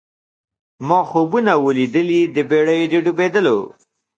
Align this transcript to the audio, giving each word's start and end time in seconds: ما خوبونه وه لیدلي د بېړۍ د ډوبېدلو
ما 0.87 0.99
خوبونه 1.09 1.53
وه 1.63 1.71
لیدلي 1.77 2.21
د 2.35 2.37
بېړۍ 2.49 2.81
د 2.91 2.93
ډوبېدلو 3.05 3.57